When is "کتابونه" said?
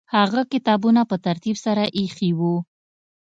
0.53-1.01